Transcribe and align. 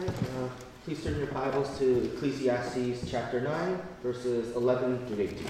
Uh, 0.00 0.48
please 0.84 1.04
turn 1.04 1.18
your 1.18 1.26
Bibles 1.26 1.78
to 1.78 2.04
Ecclesiastes 2.14 3.10
chapter 3.10 3.38
9, 3.38 3.82
verses 4.02 4.56
11 4.56 5.06
through 5.06 5.24
18. 5.24 5.46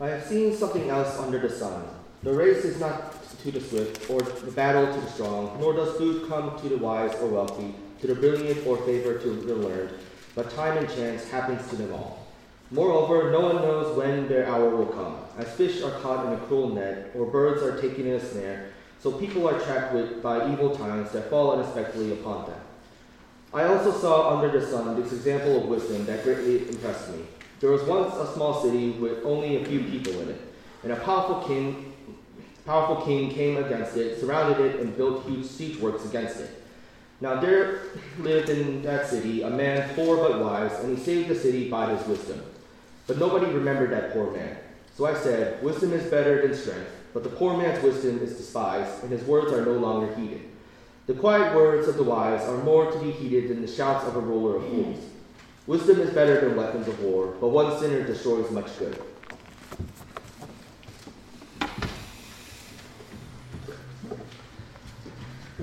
I 0.00 0.08
have 0.08 0.24
seen 0.24 0.56
something 0.56 0.90
else 0.90 1.16
under 1.20 1.38
the 1.38 1.48
sun. 1.48 1.84
The 2.24 2.32
race 2.32 2.64
is 2.64 2.80
not 2.80 3.14
to 3.42 3.52
the 3.52 3.60
swift, 3.60 4.10
or 4.10 4.22
the 4.22 4.50
battle 4.50 4.92
to 4.92 5.00
the 5.00 5.10
strong, 5.12 5.56
nor 5.60 5.72
does 5.72 5.96
food 5.96 6.28
come 6.28 6.58
to 6.60 6.68
the 6.68 6.78
wise 6.78 7.14
or 7.20 7.28
wealthy, 7.28 7.76
to 8.00 8.08
the 8.08 8.16
brilliant 8.16 8.66
or 8.66 8.76
favor 8.78 9.18
to 9.18 9.28
the 9.28 9.54
learned, 9.54 9.90
but 10.34 10.50
time 10.50 10.78
and 10.78 10.88
chance 10.88 11.30
happens 11.30 11.68
to 11.68 11.76
them 11.76 11.92
all. 11.92 12.24
Moreover, 12.70 13.30
no 13.30 13.40
one 13.40 13.56
knows 13.56 13.83
when 13.96 14.28
their 14.28 14.46
hour 14.46 14.68
will 14.70 14.86
come. 14.86 15.16
As 15.38 15.52
fish 15.54 15.82
are 15.82 15.98
caught 16.00 16.26
in 16.26 16.32
a 16.32 16.36
cruel 16.46 16.70
net, 16.70 17.10
or 17.14 17.26
birds 17.26 17.62
are 17.62 17.80
taken 17.80 18.06
in 18.06 18.14
a 18.14 18.20
snare, 18.20 18.70
so 19.00 19.12
people 19.12 19.48
are 19.48 19.58
trapped 19.60 19.92
with, 19.92 20.22
by 20.22 20.50
evil 20.52 20.74
times 20.74 21.10
that 21.12 21.28
fall 21.30 21.52
unexpectedly 21.52 22.12
upon 22.12 22.46
them. 22.46 22.60
I 23.52 23.64
also 23.64 23.92
saw 23.92 24.36
under 24.36 24.58
the 24.58 24.66
sun 24.66 25.00
this 25.00 25.12
example 25.12 25.62
of 25.62 25.68
wisdom 25.68 26.06
that 26.06 26.24
greatly 26.24 26.68
impressed 26.68 27.10
me. 27.10 27.24
There 27.60 27.70
was 27.70 27.82
once 27.84 28.14
a 28.14 28.32
small 28.34 28.62
city 28.62 28.90
with 28.90 29.24
only 29.24 29.62
a 29.62 29.64
few 29.64 29.80
people 29.84 30.20
in 30.20 30.30
it, 30.30 30.40
and 30.82 30.92
a 30.92 30.96
powerful 30.96 31.46
king, 31.46 31.94
powerful 32.66 33.04
king 33.04 33.30
came 33.30 33.56
against 33.56 33.96
it, 33.96 34.20
surrounded 34.20 34.60
it, 34.60 34.80
and 34.80 34.96
built 34.96 35.24
huge 35.24 35.46
siege 35.46 35.78
works 35.78 36.04
against 36.04 36.40
it. 36.40 36.62
Now 37.20 37.40
there 37.40 37.82
lived 38.18 38.48
in 38.48 38.82
that 38.82 39.06
city 39.06 39.42
a 39.42 39.50
man 39.50 39.94
poor 39.94 40.16
but 40.16 40.40
wise, 40.40 40.72
and 40.80 40.96
he 40.96 41.02
saved 41.02 41.28
the 41.28 41.34
city 41.34 41.70
by 41.70 41.94
his 41.94 42.06
wisdom. 42.06 42.42
But 43.06 43.18
nobody 43.18 43.46
remembered 43.46 43.90
that 43.90 44.12
poor 44.12 44.30
man. 44.30 44.56
So 44.96 45.06
I 45.06 45.14
said, 45.14 45.62
Wisdom 45.62 45.92
is 45.92 46.10
better 46.10 46.46
than 46.46 46.56
strength, 46.56 46.90
but 47.12 47.22
the 47.22 47.28
poor 47.28 47.56
man's 47.56 47.82
wisdom 47.82 48.20
is 48.20 48.36
despised, 48.36 49.02
and 49.02 49.10
his 49.12 49.22
words 49.24 49.52
are 49.52 49.64
no 49.64 49.72
longer 49.72 50.14
heeded. 50.14 50.42
The 51.06 51.14
quiet 51.14 51.54
words 51.54 51.86
of 51.86 51.96
the 51.96 52.02
wise 52.02 52.42
are 52.42 52.56
more 52.64 52.90
to 52.90 52.98
be 52.98 53.10
heeded 53.10 53.50
than 53.50 53.60
the 53.60 53.68
shouts 53.68 54.06
of 54.06 54.16
a 54.16 54.20
ruler 54.20 54.56
of 54.56 54.66
fools. 54.68 54.98
Wisdom 55.66 56.00
is 56.00 56.10
better 56.10 56.40
than 56.40 56.56
weapons 56.56 56.88
of 56.88 57.02
war, 57.02 57.34
but 57.40 57.48
one 57.48 57.78
sinner 57.78 58.06
destroys 58.06 58.50
much 58.50 58.78
good. 58.78 58.94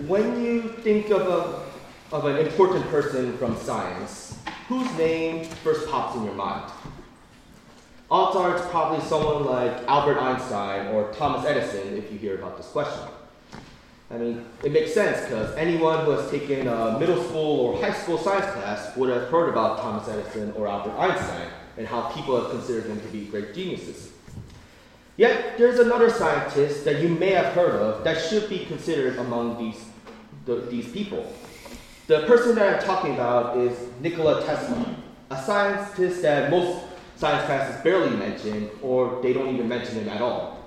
When 0.07 0.43
you 0.43 0.69
think 0.83 1.09
of, 1.09 1.21
a, 1.21 2.15
of 2.15 2.25
an 2.25 2.37
important 2.37 2.85
person 2.89 3.37
from 3.37 3.55
science, 3.57 4.37
whose 4.67 4.91
name 4.97 5.45
first 5.45 5.89
pops 5.89 6.15
in 6.17 6.23
your 6.23 6.33
mind? 6.33 6.71
Odds 8.11 8.35
are 8.35 8.57
it's 8.57 8.65
probably 8.67 8.99
someone 9.05 9.45
like 9.45 9.71
Albert 9.87 10.17
Einstein 10.17 10.87
or 10.87 11.13
Thomas 11.13 11.45
Edison 11.45 11.95
if 11.95 12.11
you 12.11 12.17
hear 12.17 12.35
about 12.35 12.57
this 12.57 12.67
question. 12.67 13.07
I 14.09 14.17
mean, 14.17 14.45
it 14.65 14.73
makes 14.73 14.93
sense 14.93 15.21
because 15.21 15.55
anyone 15.55 16.03
who 16.03 16.11
has 16.11 16.29
taken 16.29 16.67
a 16.67 16.99
middle 16.99 17.23
school 17.23 17.61
or 17.61 17.81
high 17.81 17.93
school 17.93 18.17
science 18.17 18.51
class 18.51 18.97
would 18.97 19.09
have 19.09 19.29
heard 19.29 19.47
about 19.47 19.79
Thomas 19.79 20.09
Edison 20.09 20.51
or 20.57 20.67
Albert 20.67 20.91
Einstein 20.97 21.47
and 21.77 21.87
how 21.87 22.09
people 22.09 22.35
have 22.35 22.51
considered 22.51 22.83
them 22.83 22.99
to 22.99 23.07
be 23.07 23.27
great 23.27 23.55
geniuses. 23.55 24.11
Yet, 25.15 25.57
there's 25.57 25.79
another 25.79 26.09
scientist 26.09 26.83
that 26.83 27.01
you 27.01 27.07
may 27.07 27.29
have 27.29 27.53
heard 27.53 27.75
of 27.75 28.03
that 28.03 28.21
should 28.21 28.49
be 28.49 28.65
considered 28.65 29.19
among 29.19 29.57
these, 29.57 29.85
the, 30.43 30.55
these 30.69 30.91
people. 30.91 31.31
The 32.07 32.23
person 32.23 32.55
that 32.55 32.75
I'm 32.75 32.85
talking 32.85 33.13
about 33.13 33.55
is 33.55 33.87
Nikola 34.01 34.43
Tesla, 34.43 34.97
a 35.29 35.41
scientist 35.41 36.23
that 36.23 36.51
most 36.51 36.90
science 37.21 37.45
classes 37.45 37.79
barely 37.83 38.09
mentioned, 38.17 38.67
or 38.81 39.21
they 39.21 39.31
don't 39.31 39.53
even 39.53 39.69
mention 39.69 39.93
him 39.93 40.09
at 40.09 40.23
all. 40.23 40.57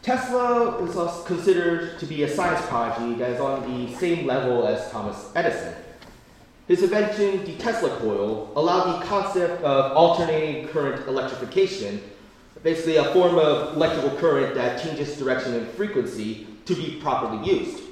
Tesla 0.00 0.78
is 0.84 1.26
considered 1.26 1.98
to 1.98 2.06
be 2.06 2.22
a 2.22 2.28
science 2.28 2.64
prodigy 2.66 3.18
that 3.18 3.30
is 3.32 3.40
on 3.40 3.60
the 3.68 3.92
same 3.96 4.24
level 4.24 4.68
as 4.68 4.88
Thomas 4.92 5.32
Edison. 5.34 5.74
His 6.68 6.84
invention, 6.84 7.44
the 7.44 7.56
Tesla 7.56 7.90
coil, 7.98 8.52
allowed 8.54 9.00
the 9.00 9.06
concept 9.06 9.64
of 9.64 9.96
alternating 9.96 10.68
current 10.68 11.08
electrification, 11.08 12.00
basically 12.62 12.98
a 12.98 13.12
form 13.12 13.36
of 13.36 13.74
electrical 13.74 14.16
current 14.18 14.54
that 14.54 14.80
changes 14.80 15.18
direction 15.18 15.54
and 15.54 15.66
frequency, 15.70 16.46
to 16.66 16.74
be 16.76 17.00
properly 17.00 17.44
used. 17.44 17.82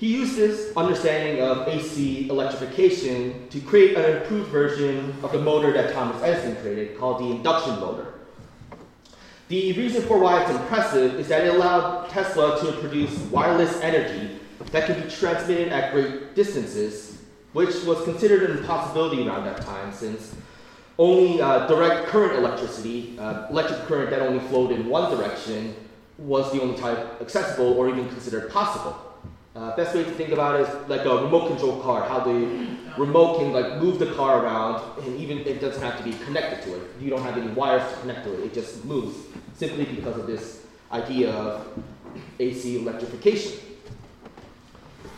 He 0.00 0.06
used 0.06 0.34
this 0.34 0.74
understanding 0.78 1.42
of 1.42 1.68
AC 1.68 2.30
electrification 2.30 3.46
to 3.50 3.60
create 3.60 3.98
an 3.98 4.16
improved 4.16 4.48
version 4.48 5.14
of 5.22 5.30
the 5.30 5.38
motor 5.38 5.74
that 5.74 5.92
Thomas 5.92 6.22
Edison 6.22 6.56
created 6.62 6.96
called 6.96 7.20
the 7.20 7.26
induction 7.26 7.78
motor. 7.78 8.14
The 9.48 9.74
reason 9.74 10.00
for 10.04 10.18
why 10.18 10.40
it's 10.40 10.50
impressive 10.52 11.20
is 11.20 11.28
that 11.28 11.44
it 11.46 11.54
allowed 11.54 12.08
Tesla 12.08 12.58
to 12.60 12.72
produce 12.78 13.14
wireless 13.30 13.78
energy 13.82 14.40
that 14.70 14.86
could 14.86 15.04
be 15.04 15.10
transmitted 15.10 15.68
at 15.68 15.92
great 15.92 16.34
distances, 16.34 17.20
which 17.52 17.84
was 17.84 18.02
considered 18.04 18.48
an 18.48 18.56
impossibility 18.56 19.28
around 19.28 19.44
that 19.44 19.60
time 19.60 19.92
since 19.92 20.34
only 20.96 21.42
uh, 21.42 21.66
direct 21.66 22.06
current 22.06 22.38
electricity, 22.38 23.18
uh, 23.18 23.48
electric 23.50 23.80
current 23.80 24.08
that 24.08 24.22
only 24.22 24.40
flowed 24.48 24.72
in 24.72 24.88
one 24.88 25.14
direction, 25.14 25.74
was 26.16 26.50
the 26.52 26.62
only 26.62 26.78
type 26.78 27.20
accessible 27.20 27.74
or 27.74 27.90
even 27.90 28.08
considered 28.08 28.50
possible. 28.50 29.09
Uh, 29.56 29.74
best 29.74 29.96
way 29.96 30.04
to 30.04 30.10
think 30.12 30.30
about 30.30 30.60
it 30.60 30.68
is 30.68 30.88
like 30.88 31.04
a 31.04 31.16
remote 31.24 31.48
control 31.48 31.80
car, 31.82 32.08
how 32.08 32.20
the 32.20 32.76
remote 32.96 33.40
can 33.40 33.52
like 33.52 33.78
move 33.78 33.98
the 33.98 34.06
car 34.14 34.44
around, 34.44 34.80
and 35.02 35.18
even 35.18 35.38
it 35.38 35.60
doesn't 35.60 35.82
have 35.82 35.98
to 35.98 36.04
be 36.04 36.12
connected 36.24 36.62
to 36.62 36.76
it. 36.76 36.82
You 37.00 37.10
don't 37.10 37.22
have 37.22 37.36
any 37.36 37.48
wires 37.48 37.82
to 37.92 37.98
connect 38.00 38.24
to 38.24 38.34
it; 38.34 38.46
it 38.46 38.54
just 38.54 38.84
moves 38.84 39.16
simply 39.54 39.86
because 39.86 40.16
of 40.18 40.28
this 40.28 40.66
idea 40.92 41.32
of 41.32 41.66
AC 42.38 42.80
electrification. 42.80 43.58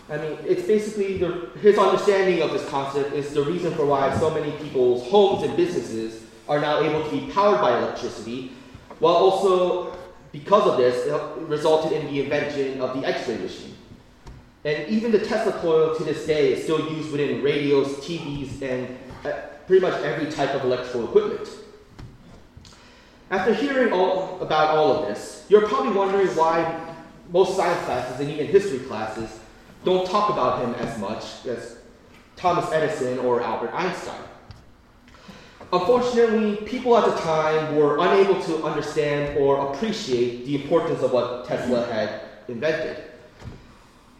I 0.08 0.16
mean, 0.16 0.38
it's 0.46 0.66
basically 0.66 1.18
the, 1.18 1.50
his 1.60 1.76
understanding 1.76 2.40
of 2.40 2.52
this 2.52 2.66
concept 2.70 3.12
is 3.12 3.34
the 3.34 3.42
reason 3.42 3.74
for 3.74 3.84
why 3.84 4.18
so 4.18 4.30
many 4.30 4.52
people's 4.52 5.08
homes 5.10 5.42
and 5.42 5.54
businesses 5.58 6.24
are 6.48 6.58
now 6.58 6.80
able 6.80 7.04
to 7.04 7.10
be 7.10 7.30
powered 7.32 7.60
by 7.60 7.78
electricity, 7.78 8.52
while 8.98 9.14
also, 9.14 9.94
because 10.32 10.66
of 10.66 10.78
this, 10.78 11.06
it 11.06 11.42
resulted 11.48 11.92
in 11.92 12.06
the 12.06 12.22
invention 12.22 12.80
of 12.80 12.98
the 12.98 13.06
X-ray 13.06 13.36
machine. 13.36 13.71
And 14.64 14.88
even 14.88 15.10
the 15.10 15.18
Tesla 15.18 15.52
coil 15.52 15.94
to 15.96 16.04
this 16.04 16.24
day 16.24 16.52
is 16.52 16.62
still 16.64 16.92
used 16.92 17.10
within 17.10 17.42
radios, 17.42 17.88
TVs, 17.96 18.62
and 18.62 18.96
uh, 19.24 19.32
pretty 19.66 19.84
much 19.84 20.00
every 20.02 20.30
type 20.30 20.54
of 20.54 20.64
electrical 20.64 21.04
equipment. 21.04 21.48
After 23.30 23.54
hearing 23.54 23.92
all 23.92 24.40
about 24.40 24.76
all 24.76 24.92
of 24.92 25.08
this, 25.08 25.46
you're 25.48 25.66
probably 25.66 25.92
wondering 25.92 26.28
why 26.28 26.94
most 27.32 27.56
science 27.56 27.84
classes 27.86 28.20
and 28.20 28.30
even 28.30 28.46
history 28.46 28.80
classes 28.80 29.40
don't 29.84 30.06
talk 30.06 30.30
about 30.30 30.62
him 30.62 30.74
as 30.74 30.98
much 30.98 31.46
as 31.46 31.78
Thomas 32.36 32.70
Edison 32.72 33.18
or 33.20 33.42
Albert 33.42 33.70
Einstein. 33.72 34.20
Unfortunately, 35.72 36.56
people 36.66 36.96
at 36.96 37.06
the 37.06 37.20
time 37.22 37.74
were 37.74 37.98
unable 37.98 38.40
to 38.42 38.62
understand 38.64 39.38
or 39.38 39.72
appreciate 39.72 40.44
the 40.44 40.62
importance 40.62 41.02
of 41.02 41.12
what 41.12 41.46
Tesla 41.46 41.86
had 41.86 42.20
invented. 42.48 43.11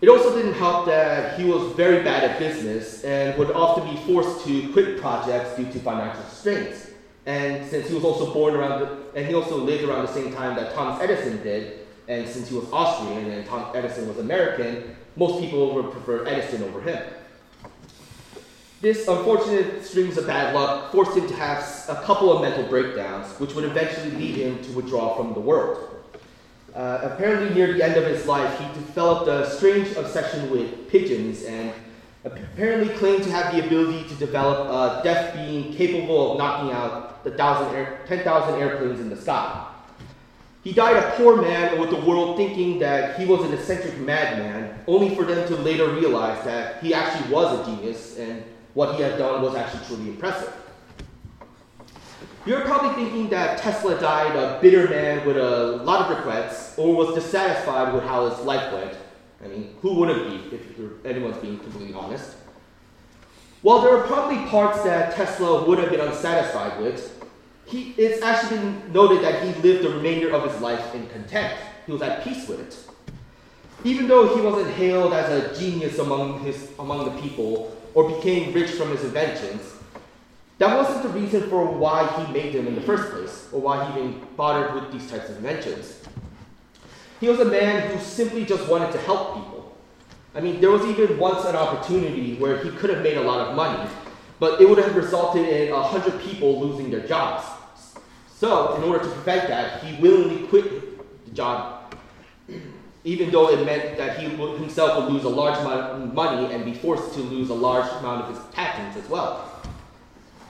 It 0.02 0.08
also 0.08 0.34
didn't 0.34 0.54
help 0.54 0.86
that 0.86 1.38
he 1.38 1.44
was 1.44 1.72
very 1.74 2.02
bad 2.02 2.24
at 2.24 2.36
business 2.36 3.04
and 3.04 3.38
would 3.38 3.52
often 3.52 3.88
be 3.88 3.96
forced 4.02 4.44
to 4.44 4.72
quit 4.72 5.00
projects 5.00 5.56
due 5.56 5.70
to 5.70 5.78
financial 5.78 6.24
strains. 6.24 6.90
And 7.24 7.64
since 7.70 7.86
he 7.86 7.94
was 7.94 8.02
also 8.02 8.34
born 8.34 8.56
around, 8.56 8.80
the, 8.80 8.98
and 9.14 9.24
he 9.24 9.32
also 9.32 9.58
lived 9.58 9.84
around 9.84 10.04
the 10.04 10.12
same 10.12 10.34
time 10.34 10.56
that 10.56 10.74
Thomas 10.74 11.00
Edison 11.00 11.40
did, 11.44 11.86
and 12.08 12.28
since 12.28 12.48
he 12.48 12.56
was 12.56 12.64
Austrian 12.72 13.30
and 13.30 13.46
Thomas 13.46 13.76
Edison 13.76 14.08
was 14.08 14.18
American, 14.18 14.96
most 15.14 15.40
people 15.40 15.72
would 15.76 15.92
prefer 15.92 16.26
Edison 16.26 16.64
over 16.64 16.80
him. 16.80 17.00
This 18.80 19.06
unfortunate 19.06 19.84
strings 19.84 20.18
of 20.18 20.26
bad 20.26 20.52
luck 20.52 20.90
forced 20.90 21.16
him 21.16 21.28
to 21.28 21.34
have 21.36 21.62
a 21.88 22.02
couple 22.02 22.32
of 22.32 22.42
mental 22.42 22.64
breakdowns, 22.64 23.38
which 23.38 23.54
would 23.54 23.64
eventually 23.64 24.10
lead 24.10 24.34
him 24.34 24.64
to 24.64 24.72
withdraw 24.72 25.16
from 25.16 25.32
the 25.32 25.40
world. 25.40 26.01
Uh, 26.74 27.00
apparently, 27.02 27.54
near 27.54 27.74
the 27.74 27.82
end 27.82 27.96
of 27.96 28.06
his 28.06 28.26
life, 28.26 28.58
he 28.58 28.64
developed 28.80 29.28
a 29.28 29.50
strange 29.50 29.94
obsession 29.96 30.50
with 30.50 30.88
pigeons 30.88 31.44
and 31.44 31.70
apparently 32.24 32.88
claimed 32.96 33.22
to 33.24 33.30
have 33.30 33.54
the 33.54 33.66
ability 33.66 34.08
to 34.08 34.14
develop 34.14 34.68
a 34.68 35.02
death 35.04 35.34
beam 35.34 35.74
capable 35.74 36.32
of 36.32 36.38
knocking 36.38 36.72
out 36.72 37.24
the 37.24 37.30
10,000 37.30 38.60
airplanes 38.60 39.00
in 39.00 39.10
the 39.10 39.16
sky. 39.16 39.66
He 40.64 40.72
died 40.72 40.96
a 40.96 41.16
poor 41.16 41.42
man 41.42 41.78
with 41.78 41.90
the 41.90 41.96
world 41.96 42.36
thinking 42.36 42.78
that 42.78 43.18
he 43.18 43.26
was 43.26 43.44
an 43.44 43.52
eccentric 43.52 43.98
madman, 43.98 44.72
only 44.86 45.14
for 45.14 45.24
them 45.24 45.46
to 45.48 45.56
later 45.56 45.88
realize 45.88 46.42
that 46.44 46.80
he 46.82 46.94
actually 46.94 47.30
was 47.32 47.60
a 47.60 47.64
genius 47.64 48.16
and 48.16 48.44
what 48.74 48.94
he 48.94 49.02
had 49.02 49.18
done 49.18 49.42
was 49.42 49.54
actually 49.56 49.84
truly 49.86 50.08
impressive. 50.10 50.52
You're 52.44 52.62
probably 52.62 53.04
thinking 53.04 53.28
that 53.28 53.58
Tesla 53.58 54.00
died 54.00 54.34
a 54.34 54.60
bitter 54.60 54.88
man 54.88 55.24
with 55.24 55.36
a 55.36 55.76
lot 55.84 56.10
of 56.10 56.16
regrets 56.16 56.76
or 56.76 56.92
was 56.92 57.14
dissatisfied 57.14 57.94
with 57.94 58.02
how 58.02 58.28
his 58.28 58.40
life 58.40 58.72
went. 58.72 58.96
I 59.44 59.46
mean, 59.46 59.76
who 59.80 59.94
wouldn't 59.94 60.50
be 60.50 60.56
if 60.56 61.06
anyone's 61.06 61.36
being 61.36 61.60
completely 61.60 61.94
honest? 61.94 62.34
While 63.62 63.82
there 63.82 63.96
are 63.96 64.04
probably 64.08 64.44
parts 64.48 64.82
that 64.82 65.14
Tesla 65.14 65.64
would 65.68 65.78
have 65.78 65.90
been 65.90 66.00
unsatisfied 66.00 66.80
with, 66.80 67.24
he, 67.64 67.94
it's 67.96 68.20
actually 68.22 68.58
been 68.58 68.92
noted 68.92 69.22
that 69.22 69.44
he 69.44 69.62
lived 69.62 69.84
the 69.84 69.90
remainder 69.90 70.32
of 70.32 70.50
his 70.50 70.60
life 70.60 70.96
in 70.96 71.06
content. 71.10 71.56
He 71.86 71.92
was 71.92 72.02
at 72.02 72.24
peace 72.24 72.48
with 72.48 72.58
it. 72.58 72.76
Even 73.84 74.08
though 74.08 74.34
he 74.34 74.40
wasn't 74.40 74.74
hailed 74.74 75.12
as 75.12 75.28
a 75.30 75.60
genius 75.60 76.00
among, 76.00 76.40
his, 76.40 76.72
among 76.80 77.04
the 77.04 77.22
people 77.22 77.76
or 77.94 78.08
became 78.16 78.52
rich 78.52 78.70
from 78.72 78.90
his 78.90 79.04
inventions, 79.04 79.74
that 80.62 80.76
wasn't 80.76 81.02
the 81.02 81.08
reason 81.08 81.50
for 81.50 81.66
why 81.66 82.06
he 82.06 82.32
made 82.32 82.54
them 82.54 82.68
in 82.68 82.76
the 82.76 82.80
first 82.82 83.10
place 83.10 83.48
or 83.50 83.60
why 83.60 83.84
he 83.84 83.98
even 83.98 84.24
bothered 84.36 84.72
with 84.74 84.92
these 84.92 85.10
types 85.10 85.28
of 85.28 85.36
inventions. 85.38 86.00
He 87.18 87.28
was 87.28 87.40
a 87.40 87.44
man 87.44 87.90
who 87.90 88.00
simply 88.00 88.44
just 88.44 88.68
wanted 88.68 88.92
to 88.92 88.98
help 88.98 89.34
people. 89.34 89.76
I 90.36 90.40
mean, 90.40 90.60
there 90.60 90.70
was 90.70 90.84
even 90.84 91.18
once 91.18 91.44
an 91.46 91.56
opportunity 91.56 92.36
where 92.36 92.62
he 92.62 92.70
could 92.70 92.90
have 92.90 93.02
made 93.02 93.16
a 93.16 93.22
lot 93.22 93.48
of 93.48 93.56
money, 93.56 93.90
but 94.38 94.60
it 94.60 94.68
would 94.68 94.78
have 94.78 94.94
resulted 94.94 95.48
in 95.48 95.72
100 95.72 96.20
people 96.20 96.60
losing 96.60 96.92
their 96.92 97.06
jobs. 97.08 97.44
So, 98.32 98.76
in 98.76 98.84
order 98.84 99.04
to 99.04 99.10
prevent 99.10 99.48
that, 99.48 99.82
he 99.82 100.00
willingly 100.00 100.46
quit 100.46 101.24
the 101.24 101.30
job, 101.32 101.96
even 103.02 103.32
though 103.32 103.50
it 103.50 103.64
meant 103.66 103.96
that 103.96 104.16
he 104.16 104.28
himself 104.28 105.04
would 105.04 105.12
lose 105.12 105.24
a 105.24 105.28
large 105.28 105.58
amount 105.58 106.02
of 106.02 106.14
money 106.14 106.54
and 106.54 106.64
be 106.64 106.74
forced 106.74 107.14
to 107.14 107.20
lose 107.20 107.50
a 107.50 107.54
large 107.54 107.90
amount 107.94 108.22
of 108.24 108.36
his 108.36 108.44
patents 108.54 108.96
as 108.96 109.08
well. 109.08 109.61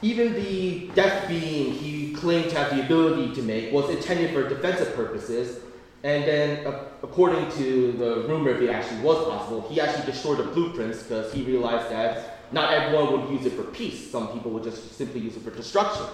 Even 0.03 0.35
the 0.35 0.89
death 0.97 1.29
beam 1.29 1.73
he 1.75 2.13
claimed 2.13 2.51
to 2.51 2.59
have 2.59 2.77
the 2.77 2.85
ability 2.85 3.33
to 3.37 3.43
make 3.43 3.73
was 3.73 3.89
intended 3.89 4.33
for 4.33 4.49
defensive 4.49 4.95
purposes, 4.97 5.61
and 6.03 6.25
then, 6.25 6.67
uh, 6.67 6.87
according 7.05 7.49
to 7.53 7.93
the 7.93 8.27
rumor, 8.27 8.51
if 8.51 8.61
it 8.61 8.71
actually 8.71 9.01
was 9.03 9.25
possible, 9.29 9.61
he 9.69 9.81
actually 9.81 10.05
destroyed 10.05 10.39
the 10.39 10.43
blueprints 10.43 11.05
because 11.05 11.33
he 11.33 11.45
realized 11.45 11.89
that 11.93 12.53
not 12.53 12.73
everyone 12.73 13.13
would 13.13 13.31
use 13.31 13.47
it 13.47 13.53
for 13.53 13.63
peace. 13.63 14.11
Some 14.11 14.33
people 14.33 14.51
would 14.51 14.65
just 14.65 14.97
simply 14.97 15.21
use 15.21 15.37
it 15.37 15.43
for 15.45 15.51
destruction. 15.51 16.07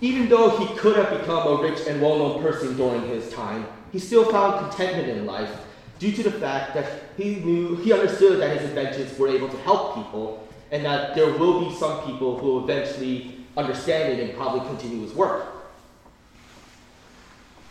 Even 0.00 0.30
though 0.30 0.56
he 0.56 0.74
could 0.78 0.96
have 0.96 1.10
become 1.10 1.46
a 1.46 1.62
rich 1.62 1.86
and 1.86 2.00
well 2.00 2.18
known 2.18 2.42
person 2.42 2.74
during 2.78 3.06
his 3.06 3.30
time, 3.30 3.66
he 3.92 3.98
still 3.98 4.24
found 4.24 4.60
contentment 4.60 5.10
in 5.10 5.26
life 5.26 5.50
due 5.98 6.12
to 6.12 6.22
the 6.22 6.32
fact 6.32 6.72
that 6.72 7.02
he 7.18 7.36
knew, 7.36 7.76
he 7.76 7.92
understood 7.92 8.40
that 8.40 8.58
his 8.58 8.66
inventions 8.70 9.18
were 9.18 9.28
able 9.28 9.50
to 9.50 9.58
help 9.58 9.94
people 9.94 10.48
and 10.70 10.84
that 10.84 11.14
there 11.14 11.32
will 11.32 11.68
be 11.68 11.74
some 11.74 12.04
people 12.04 12.38
who 12.38 12.46
will 12.46 12.64
eventually 12.64 13.44
understand 13.56 14.12
it 14.12 14.28
and 14.28 14.36
probably 14.36 14.66
continue 14.68 15.02
his 15.02 15.12
work. 15.14 15.46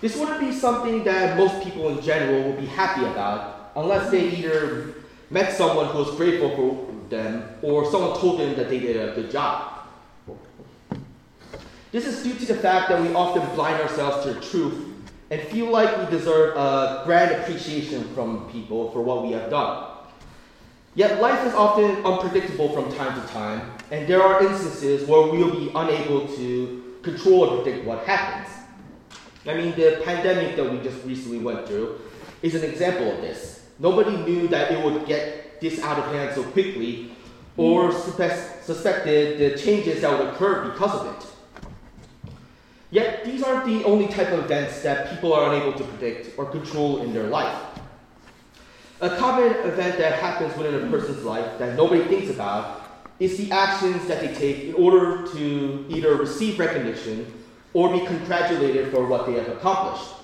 This 0.01 0.16
wouldn't 0.16 0.40
be 0.40 0.51
something 0.54 1.04
that 1.04 1.38
most 1.38 1.62
people 1.63 1.90
in 1.90 2.01
general 2.01 2.44
will 2.44 2.60
be 2.60 2.68
happy 2.68 3.06
about 3.06 3.72
unless 3.75 4.10
they 4.12 4.30
either 4.30 4.96
met 5.30 5.54
someone 5.54 5.88
who 5.88 6.00
was 6.00 6.16
grateful 6.16 6.56
for 6.56 7.10
them 7.10 7.50
or 7.62 7.90
someone 7.92 8.18
told 8.19 8.40
them 8.40 8.56
that 8.56 8.69
they 8.69 8.80
did 8.80 8.96
a 8.96 9.13
good 9.13 9.30
job. 9.30 9.74
This 11.92 12.06
is 12.06 12.24
due 12.24 12.34
to 12.34 12.54
the 12.54 12.60
fact 12.60 12.90
that 12.90 13.01
we 13.01 13.13
often 13.13 13.44
blind 13.56 13.81
ourselves 13.81 14.25
to 14.25 14.34
the 14.34 14.42
truth 14.42 14.86
and 15.31 15.42
feel 15.42 15.69
like 15.69 15.98
we 15.98 16.18
deserve 16.18 16.56
a 16.56 17.04
grand 17.06 17.31
appreciation 17.31 18.04
from 18.13 18.50
people 18.51 18.92
for 18.92 19.01
what 19.01 19.24
we 19.24 19.31
have 19.31 19.50
done. 19.50 19.88
Yet 20.95 21.21
life 21.21 21.45
is 21.45 21.53
often 21.53 22.03
unpredictable 22.03 22.74
from 22.74 22.91
time 22.95 23.21
to 23.21 23.27
time, 23.27 23.71
and 23.91 24.07
there 24.07 24.24
are 24.24 24.45
instances 24.45 25.07
where 25.07 25.31
we 25.31 25.38
will 25.38 25.51
be 25.51 25.71
unable 25.75 26.27
to 26.36 26.97
control 27.03 27.44
or 27.45 27.62
predict 27.62 27.86
what 27.86 28.06
happens. 28.06 28.53
I 29.45 29.53
mean, 29.53 29.75
the 29.75 30.01
pandemic 30.03 30.56
that 30.56 30.69
we 30.69 30.80
just 30.80 31.06
recently 31.06 31.38
went 31.39 31.68
through 31.68 32.00
is 32.41 32.56
an 32.56 32.63
example 32.63 33.12
of 33.12 33.21
this. 33.21 33.68
Nobody 33.77 34.18
knew 34.18 34.47
that 34.50 34.71
it 34.71 34.83
would 34.83 35.06
get 35.06 35.62
this 35.62 35.80
out 35.81 36.00
of 36.00 36.12
hand 36.13 36.36
so 36.36 36.44
quickly 36.44 37.12
or 37.56 37.91
suspected 37.91 39.38
the 39.39 39.57
changes 39.57 40.01
that 40.01 40.18
would 40.18 40.30
occur 40.30 40.69
because 40.71 41.00
of 41.00 41.15
it. 41.15 41.27
Yet, 42.91 43.24
these 43.24 43.44
aren't 43.44 43.65
the 43.65 43.83
only 43.86 44.07
type 44.07 44.30
of 44.30 44.45
events 44.45 44.81
that 44.81 45.12
people 45.12 45.33
are 45.33 45.53
unable 45.53 45.77
to 45.77 45.83
predict 45.83 46.38
or 46.39 46.45
control 46.45 47.03
in 47.03 47.13
their 47.13 47.27
life. 47.27 47.69
A 49.01 49.16
common 49.16 49.54
event 49.66 49.98
that 49.98 50.19
happens 50.19 50.57
within 50.57 50.75
a 50.75 50.92
person's 50.92 51.24
life 51.24 51.57
that 51.57 51.78
nobody 51.78 52.04
thinks 52.04 52.30
about 52.30 52.81
is 53.18 53.38
the 53.38 53.50
actions 53.50 54.06
that 54.07 54.19
they 54.19 54.34
take 54.34 54.66
in 54.66 54.74
order 54.74 55.25
to 55.28 55.86
either 55.88 56.16
receive 56.16 56.60
recognition 56.60 57.31
or 57.74 57.94
be 57.98 58.06
congratulated 58.06 58.92
for 58.92 59.06
what 59.06 59.25
they 59.25 59.34
have 59.34 59.48
accomplished. 59.48 60.16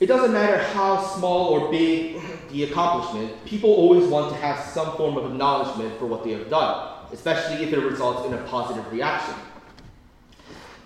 It 0.00 0.06
doesn't 0.06 0.32
matter 0.32 0.58
how 0.74 1.00
small 1.00 1.46
or 1.48 1.70
big 1.70 2.20
the 2.50 2.64
accomplishment, 2.64 3.44
people 3.44 3.70
always 3.70 4.06
want 4.08 4.32
to 4.32 4.40
have 4.40 4.58
some 4.58 4.96
form 4.96 5.16
of 5.16 5.30
acknowledgement 5.30 5.96
for 6.00 6.06
what 6.06 6.24
they 6.24 6.32
have 6.32 6.50
done, 6.50 7.06
especially 7.12 7.64
if 7.64 7.72
it 7.72 7.78
results 7.78 8.26
in 8.26 8.34
a 8.34 8.42
positive 8.44 8.90
reaction. 8.92 9.34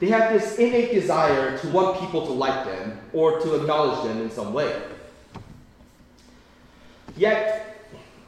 They 0.00 0.08
have 0.08 0.32
this 0.32 0.58
innate 0.58 0.92
desire 0.92 1.56
to 1.58 1.68
want 1.68 1.98
people 1.98 2.26
to 2.26 2.32
like 2.32 2.66
them 2.66 3.00
or 3.14 3.40
to 3.40 3.54
acknowledge 3.54 4.04
them 4.04 4.20
in 4.20 4.30
some 4.30 4.52
way. 4.52 4.80
Yet, 7.16 7.70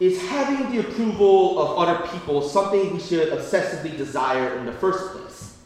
is 0.00 0.20
having 0.28 0.72
the 0.72 0.80
approval 0.80 1.58
of 1.60 1.78
other 1.78 2.08
people 2.08 2.42
something 2.42 2.92
we 2.92 3.00
should 3.00 3.28
obsessively 3.28 3.96
desire 3.96 4.58
in 4.58 4.66
the 4.66 4.72
first 4.72 5.12
place? 5.12 5.58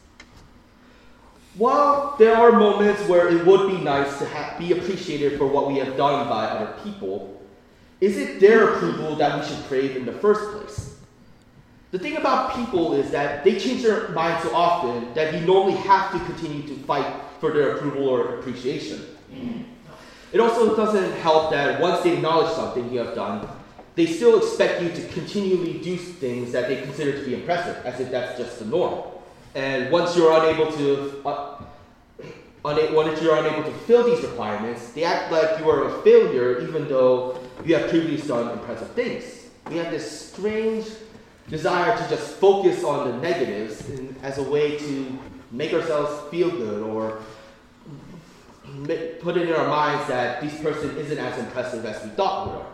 While 1.57 2.17
there 2.19 2.37
are 2.37 2.53
moments 2.53 3.09
where 3.09 3.29
it 3.29 3.47
would 3.47 3.71
be 3.71 3.79
nice 3.83 4.19
to 4.19 4.27
ha- 4.27 4.57
be 4.59 4.73
appreciated 4.73 5.39
for 5.39 5.47
what 5.47 5.69
we 5.69 5.79
have 5.79 5.97
done 5.97 6.29
by 6.29 6.45
other 6.45 6.75
people, 6.85 7.43
is 8.01 8.19
it 8.19 8.41
their 8.41 8.75
approval 8.75 9.17
that 9.17 9.41
we 9.41 9.47
should 9.49 9.65
crave 9.65 9.97
in 9.97 10.05
the 10.05 10.13
first 10.13 10.51
place? 10.51 10.99
The 11.93 11.99
thing 11.99 12.17
about 12.17 12.55
people 12.55 12.93
is 12.93 13.11
that 13.13 13.43
they 13.43 13.59
change 13.59 13.85
their 13.85 14.09
mind 14.09 14.43
so 14.43 14.55
often 14.55 15.15
that 15.15 15.33
you 15.33 15.47
normally 15.47 15.77
have 15.77 16.13
to 16.13 16.19
continue 16.27 16.63
to 16.69 16.75
fight 16.85 17.23
for 17.41 17.53
their 17.53 17.77
approval 17.77 18.07
or 18.07 18.39
appreciation. 18.39 19.07
It 20.37 20.41
also 20.41 20.77
doesn't 20.77 21.13
help 21.21 21.51
that 21.53 21.81
once 21.81 22.03
they 22.03 22.13
acknowledge 22.13 22.53
something 22.53 22.93
you 22.93 22.99
have 22.99 23.15
done, 23.15 23.49
they 23.95 24.05
still 24.05 24.37
expect 24.37 24.83
you 24.83 24.91
to 24.91 25.09
continually 25.09 25.79
do 25.79 25.97
things 25.97 26.53
that 26.53 26.69
they 26.69 26.83
consider 26.83 27.19
to 27.19 27.25
be 27.25 27.33
impressive, 27.33 27.81
as 27.87 28.01
if 28.01 28.11
that's 28.11 28.37
just 28.37 28.59
the 28.59 28.67
norm. 28.67 29.03
And 29.55 29.91
once 29.91 30.15
you're 30.15 30.31
unable 30.39 30.71
to, 30.73 31.23
uh, 31.25 31.55
una- 32.67 32.93
once 32.93 33.23
you're 33.23 33.35
unable 33.35 33.63
to 33.63 33.71
fulfill 33.71 34.15
these 34.15 34.23
requirements, 34.27 34.91
they 34.91 35.05
act 35.05 35.33
like 35.33 35.59
you 35.59 35.71
are 35.71 35.89
a 35.89 36.03
failure, 36.03 36.61
even 36.61 36.87
though 36.87 37.39
you 37.65 37.75
have 37.75 37.89
previously 37.89 38.29
done 38.29 38.53
impressive 38.59 38.91
things. 38.91 39.25
We 39.71 39.79
have 39.79 39.91
this 39.91 40.05
strange 40.33 40.85
desire 41.49 41.97
to 41.97 42.09
just 42.11 42.33
focus 42.33 42.85
on 42.85 43.11
the 43.11 43.17
negatives 43.27 43.89
in, 43.89 44.15
as 44.23 44.37
a 44.37 44.43
way 44.43 44.77
to 44.77 45.19
make 45.51 45.73
ourselves 45.73 46.29
feel 46.31 46.51
good 46.51 46.83
or 46.83 47.23
put 49.21 49.37
it 49.37 49.49
in 49.49 49.55
our 49.55 49.69
minds 49.69 50.09
that 50.09 50.41
this 50.41 50.61
person 50.61 50.97
isn't 50.97 51.19
as 51.19 51.39
impressive 51.39 51.85
as 51.85 52.03
we 52.05 52.11
thought 52.11 52.47
we 52.47 52.57
were. 52.57 52.67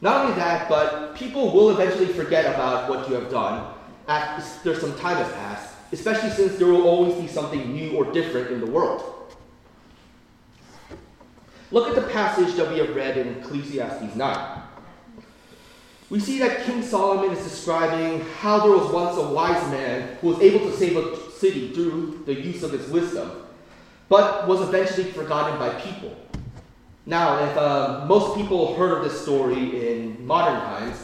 Not 0.00 0.24
only 0.24 0.36
that, 0.36 0.68
but 0.68 1.14
people 1.14 1.52
will 1.52 1.70
eventually 1.70 2.06
forget 2.06 2.46
about 2.46 2.90
what 2.90 3.08
you 3.08 3.14
have 3.14 3.30
done 3.30 3.72
after 4.08 4.74
some 4.78 4.98
time 4.98 5.16
has 5.16 5.32
passed, 5.34 5.74
especially 5.92 6.30
since 6.30 6.56
there 6.56 6.68
will 6.68 6.86
always 6.86 7.14
be 7.20 7.28
something 7.28 7.72
new 7.72 7.96
or 7.96 8.10
different 8.12 8.50
in 8.50 8.60
the 8.60 8.66
world. 8.66 9.34
Look 11.70 11.88
at 11.88 11.94
the 11.94 12.08
passage 12.10 12.54
that 12.56 12.70
we 12.70 12.78
have 12.78 12.94
read 12.94 13.16
in 13.16 13.38
Ecclesiastes 13.38 14.14
9 14.16 14.62
we 16.12 16.20
see 16.20 16.38
that 16.40 16.66
King 16.66 16.82
Solomon 16.82 17.34
is 17.34 17.42
describing 17.42 18.20
how 18.38 18.60
there 18.60 18.76
was 18.76 18.92
once 18.92 19.16
a 19.16 19.26
wise 19.32 19.70
man 19.70 20.18
who 20.20 20.28
was 20.28 20.40
able 20.40 20.58
to 20.70 20.76
save 20.76 20.94
a 20.94 21.30
city 21.30 21.72
through 21.72 22.22
the 22.26 22.34
use 22.34 22.62
of 22.62 22.70
his 22.70 22.86
wisdom, 22.88 23.30
but 24.12 24.46
was 24.46 24.60
eventually 24.60 25.10
forgotten 25.10 25.58
by 25.58 25.70
people. 25.80 26.14
Now, 27.06 27.42
if 27.46 27.56
uh, 27.56 28.04
most 28.06 28.36
people 28.36 28.74
heard 28.74 28.98
of 28.98 29.04
this 29.04 29.18
story 29.18 29.90
in 29.90 30.26
modern 30.26 30.60
times, 30.60 31.02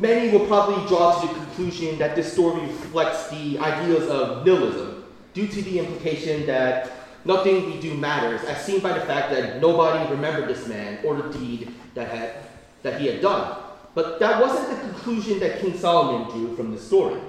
many 0.00 0.36
will 0.36 0.44
probably 0.48 0.84
draw 0.88 1.20
to 1.20 1.28
the 1.28 1.34
conclusion 1.34 1.96
that 1.98 2.16
this 2.16 2.32
story 2.32 2.62
reflects 2.62 3.28
the 3.28 3.60
ideas 3.60 4.08
of 4.08 4.44
nihilism, 4.44 5.04
due 5.34 5.46
to 5.46 5.62
the 5.62 5.78
implication 5.78 6.44
that 6.46 6.90
nothing 7.24 7.66
we 7.66 7.78
do 7.78 7.94
matters, 7.94 8.42
as 8.42 8.64
seen 8.64 8.80
by 8.80 8.98
the 8.98 9.06
fact 9.06 9.30
that 9.30 9.60
nobody 9.60 10.10
remembered 10.10 10.48
this 10.48 10.66
man 10.66 10.98
or 11.04 11.14
the 11.14 11.38
deed 11.38 11.72
that, 11.94 12.08
had, 12.08 12.34
that 12.82 13.00
he 13.00 13.06
had 13.06 13.20
done. 13.20 13.56
But 13.94 14.18
that 14.18 14.42
wasn't 14.42 14.68
the 14.68 14.88
conclusion 14.88 15.38
that 15.38 15.60
King 15.60 15.78
Solomon 15.78 16.28
drew 16.28 16.56
from 16.56 16.72
the 16.72 16.80
story. 16.80 17.20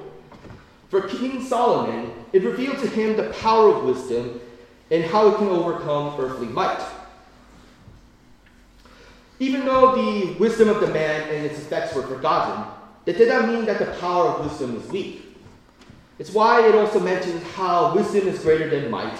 For 0.90 1.02
King 1.02 1.44
Solomon, 1.44 2.12
it 2.34 2.44
revealed 2.44 2.80
to 2.80 2.88
him 2.88 3.16
the 3.16 3.30
power 3.30 3.70
of 3.70 3.84
wisdom 3.84 4.42
and 4.92 5.04
how 5.04 5.28
it 5.28 5.38
can 5.38 5.48
overcome 5.48 6.20
earthly 6.20 6.48
might. 6.48 6.84
Even 9.40 9.66
though 9.66 9.96
the 9.96 10.34
wisdom 10.34 10.70
of 10.70 10.80
the 10.80 10.88
man 10.88 11.30
and 11.30 11.46
its 11.46 11.60
effects 11.60 11.94
were 11.96 12.04
forgotten, 12.04 12.72
that 13.06 13.18
did 13.18 13.30
not 13.30 13.48
mean 13.48 13.66
that 13.66 13.80
the 13.80 14.00
power 14.00 14.30
of 14.30 14.46
wisdom 14.46 14.78
is 14.78 14.88
weak. 14.90 15.38
It's 16.18 16.32
why 16.32 16.68
it 16.68 16.76
also 16.76 17.00
mentions 17.00 17.44
how 17.54 17.94
wisdom 17.94 18.28
is 18.28 18.40
greater 18.40 18.70
than 18.70 18.90
might, 18.90 19.18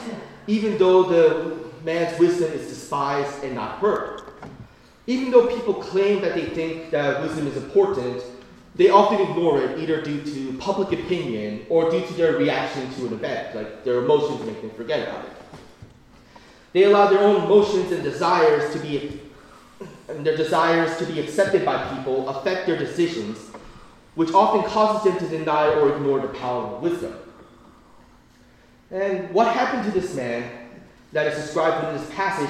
even 0.48 0.78
though 0.78 1.04
the 1.04 1.58
man's 1.84 2.18
wisdom 2.18 2.52
is 2.54 2.68
despised 2.68 3.44
and 3.44 3.56
not 3.56 3.80
heard. 3.80 4.22
Even 5.08 5.32
though 5.32 5.48
people 5.48 5.74
claim 5.74 6.22
that 6.22 6.34
they 6.34 6.46
think 6.46 6.90
that 6.92 7.22
wisdom 7.22 7.48
is 7.48 7.58
important, 7.58 8.24
they 8.76 8.90
often 8.90 9.22
ignore 9.22 9.62
it 9.62 9.80
either 9.80 10.02
due 10.02 10.22
to 10.22 10.58
public 10.58 10.92
opinion 11.00 11.66
or 11.70 11.90
due 11.90 12.06
to 12.06 12.14
their 12.14 12.38
reaction 12.38 12.94
to 12.96 13.08
an 13.08 13.14
event, 13.14 13.56
like 13.56 13.84
their 13.84 14.00
emotions 14.00 14.46
make 14.46 14.62
them 14.62 14.72
forget 14.72 15.08
about 15.08 15.26
it. 15.26 15.32
They 16.74 16.84
allow 16.84 17.10
their 17.10 17.22
own 17.22 17.46
emotions 17.46 17.92
and 17.92 18.04
desires 18.04 18.74
to 18.74 18.80
be 18.80 19.22
and 20.08 20.26
their 20.26 20.38
desires 20.38 20.98
to 20.98 21.06
be 21.06 21.20
accepted 21.20 21.66
by 21.66 21.96
people 21.96 22.30
affect 22.30 22.68
their 22.68 22.78
decisions, 22.78 23.38
which 24.16 24.32
often 24.34 24.70
causes 24.70 25.04
them 25.04 25.18
to 25.20 25.38
deny 25.38 25.68
or 25.68 25.96
ignore 25.96 26.20
the 26.20 26.28
power 26.28 26.64
of 26.64 26.82
wisdom. 26.82 27.14
And 28.92 29.32
what 29.34 29.54
happened 29.54 29.92
to 29.92 30.00
this 30.00 30.16
man 30.16 30.50
that 31.12 31.28
is 31.28 31.44
described 31.44 31.88
in 31.88 31.98
this 31.98 32.14
passage 32.14 32.50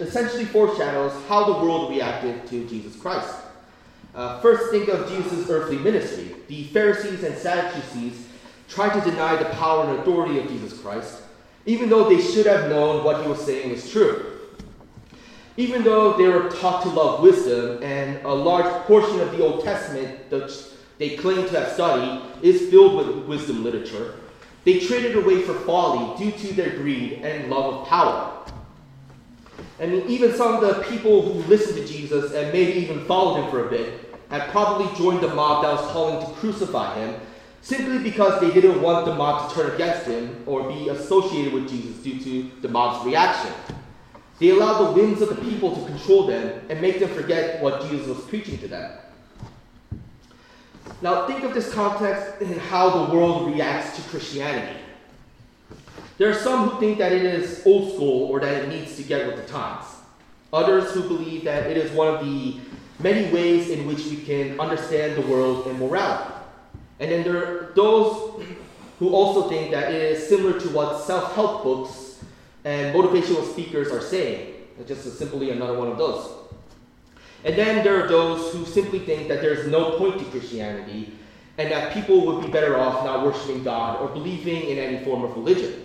essentially 0.00 0.44
foreshadows 0.46 1.12
how 1.28 1.44
the 1.44 1.64
world 1.64 1.90
reacted 1.90 2.46
to 2.46 2.66
Jesus 2.66 2.96
Christ. 2.96 3.34
Uh, 4.14 4.38
first, 4.40 4.70
think 4.70 4.88
of 4.88 5.08
Jesus' 5.08 5.50
earthly 5.50 5.78
ministry. 5.78 6.36
The 6.46 6.64
Pharisees 6.64 7.24
and 7.24 7.36
Sadducees 7.36 8.28
tried 8.68 8.98
to 8.98 9.10
deny 9.10 9.36
the 9.36 9.48
power 9.50 9.88
and 9.88 9.98
authority 9.98 10.38
of 10.38 10.48
Jesus 10.48 10.78
Christ, 10.80 11.22
even 11.66 11.88
though 11.88 12.08
they 12.08 12.20
should 12.20 12.46
have 12.46 12.70
known 12.70 13.04
what 13.04 13.22
he 13.22 13.28
was 13.28 13.44
saying 13.44 13.70
was 13.70 13.90
true. 13.90 14.38
Even 15.56 15.82
though 15.82 16.16
they 16.16 16.28
were 16.28 16.48
taught 16.48 16.82
to 16.82 16.88
love 16.88 17.22
wisdom, 17.22 17.82
and 17.82 18.24
a 18.24 18.32
large 18.32 18.66
portion 18.84 19.20
of 19.20 19.32
the 19.32 19.44
Old 19.44 19.64
Testament 19.64 20.30
that 20.30 20.64
they 20.98 21.16
claim 21.16 21.46
to 21.48 21.60
have 21.60 21.72
studied 21.72 22.22
is 22.42 22.70
filled 22.70 22.96
with 22.96 23.26
wisdom 23.26 23.64
literature, 23.64 24.14
they 24.64 24.78
traded 24.78 25.16
away 25.16 25.42
for 25.42 25.54
folly 25.54 26.16
due 26.18 26.32
to 26.38 26.54
their 26.54 26.70
greed 26.70 27.20
and 27.22 27.50
love 27.50 27.74
of 27.74 27.88
power. 27.88 28.30
I 29.80 29.86
mean, 29.86 30.08
even 30.08 30.34
some 30.34 30.54
of 30.54 30.60
the 30.60 30.82
people 30.84 31.20
who 31.22 31.40
listened 31.48 31.76
to 31.76 31.92
Jesus 31.92 32.32
and 32.32 32.52
maybe 32.52 32.78
even 32.78 33.04
followed 33.06 33.42
him 33.42 33.50
for 33.50 33.66
a 33.66 33.70
bit 33.70 34.03
had 34.34 34.50
probably 34.50 34.92
joined 34.98 35.20
the 35.20 35.32
mob 35.32 35.62
that 35.62 35.72
was 35.72 35.92
calling 35.92 36.18
to 36.20 36.32
crucify 36.32 36.98
him 36.98 37.20
simply 37.62 37.98
because 37.98 38.40
they 38.40 38.52
didn't 38.52 38.82
want 38.82 39.06
the 39.06 39.14
mob 39.14 39.48
to 39.48 39.54
turn 39.54 39.74
against 39.74 40.06
him 40.06 40.42
or 40.44 40.68
be 40.68 40.88
associated 40.88 41.52
with 41.52 41.68
Jesus 41.68 41.96
due 42.02 42.18
to 42.18 42.60
the 42.60 42.68
mob's 42.68 43.06
reaction. 43.06 43.52
They 44.40 44.50
allowed 44.50 44.86
the 44.86 44.92
whims 44.92 45.22
of 45.22 45.28
the 45.28 45.36
people 45.36 45.76
to 45.76 45.86
control 45.86 46.26
them 46.26 46.66
and 46.68 46.80
make 46.80 46.98
them 46.98 47.10
forget 47.10 47.62
what 47.62 47.88
Jesus 47.88 48.08
was 48.08 48.24
preaching 48.24 48.58
to 48.58 48.66
them. 48.66 48.98
Now, 51.00 51.26
think 51.28 51.44
of 51.44 51.54
this 51.54 51.72
context 51.72 52.42
in 52.42 52.58
how 52.58 53.06
the 53.06 53.14
world 53.14 53.54
reacts 53.54 53.96
to 53.96 54.02
Christianity. 54.08 54.80
There 56.18 56.28
are 56.28 56.34
some 56.34 56.68
who 56.68 56.80
think 56.80 56.98
that 56.98 57.12
it 57.12 57.24
is 57.24 57.62
old 57.64 57.94
school 57.94 58.24
or 58.30 58.40
that 58.40 58.64
it 58.64 58.68
needs 58.68 58.96
to 58.96 59.04
get 59.04 59.26
with 59.26 59.36
the 59.36 59.50
times. 59.52 59.86
Others 60.52 60.92
who 60.92 61.02
believe 61.02 61.44
that 61.44 61.70
it 61.70 61.76
is 61.76 61.90
one 61.92 62.08
of 62.08 62.24
the 62.24 62.56
many 62.98 63.32
ways 63.32 63.70
in 63.70 63.86
which 63.86 64.04
we 64.06 64.16
can 64.16 64.58
understand 64.60 65.16
the 65.16 65.26
world 65.26 65.66
and 65.66 65.78
morality. 65.78 66.32
And 67.00 67.10
then 67.10 67.24
there 67.24 67.36
are 67.36 67.72
those 67.74 68.42
who 68.98 69.10
also 69.10 69.48
think 69.48 69.72
that 69.72 69.92
it 69.92 70.00
is 70.00 70.28
similar 70.28 70.58
to 70.60 70.68
what 70.70 71.02
self 71.02 71.34
help 71.34 71.64
books 71.64 72.22
and 72.64 72.94
motivational 72.94 73.50
speakers 73.50 73.90
are 73.90 74.00
saying. 74.00 74.54
Just 74.86 75.18
simply 75.18 75.50
another 75.50 75.78
one 75.78 75.88
of 75.88 75.98
those. 75.98 76.30
And 77.44 77.56
then 77.56 77.84
there 77.84 78.02
are 78.02 78.08
those 78.08 78.52
who 78.52 78.64
simply 78.64 79.00
think 79.00 79.28
that 79.28 79.40
there's 79.40 79.68
no 79.68 79.98
point 79.98 80.18
to 80.18 80.24
Christianity 80.26 81.12
and 81.58 81.70
that 81.70 81.92
people 81.92 82.24
would 82.26 82.44
be 82.44 82.50
better 82.50 82.76
off 82.76 83.04
not 83.04 83.24
worshiping 83.24 83.62
God 83.62 84.00
or 84.00 84.08
believing 84.08 84.62
in 84.62 84.78
any 84.78 85.04
form 85.04 85.22
of 85.22 85.36
religion. 85.36 85.84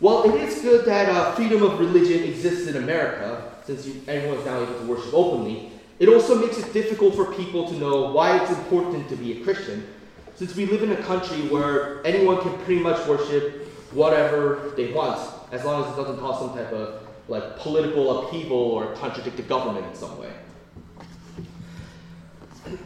Well, 0.00 0.24
it 0.24 0.34
is 0.42 0.60
good 0.60 0.84
that 0.86 1.08
uh, 1.08 1.32
freedom 1.32 1.62
of 1.62 1.78
religion 1.78 2.24
exists 2.24 2.66
in 2.66 2.76
America, 2.76 3.54
since 3.64 3.86
you, 3.86 3.94
is 4.06 4.44
now 4.44 4.60
able 4.60 4.74
to 4.80 4.86
worship 4.86 5.14
openly. 5.14 5.70
It 6.02 6.08
also 6.08 6.34
makes 6.34 6.58
it 6.58 6.72
difficult 6.72 7.14
for 7.14 7.32
people 7.32 7.68
to 7.68 7.76
know 7.76 8.10
why 8.10 8.36
it's 8.42 8.50
important 8.50 9.08
to 9.08 9.14
be 9.14 9.40
a 9.40 9.44
Christian, 9.44 9.86
since 10.34 10.56
we 10.56 10.66
live 10.66 10.82
in 10.82 10.90
a 10.90 10.96
country 10.96 11.42
where 11.42 12.04
anyone 12.04 12.40
can 12.40 12.52
pretty 12.64 12.82
much 12.82 13.06
worship 13.06 13.68
whatever 13.92 14.72
they 14.76 14.92
want, 14.92 15.20
as 15.52 15.64
long 15.64 15.84
as 15.84 15.92
it 15.92 15.96
doesn't 15.96 16.18
cause 16.18 16.40
some 16.40 16.58
type 16.58 16.72
of 16.72 17.08
like 17.28 17.56
political 17.56 18.26
upheaval 18.26 18.56
or 18.56 18.92
contradict 18.96 19.36
the 19.36 19.44
government 19.44 19.86
in 19.86 19.94
some 19.94 20.18
way. 20.18 20.32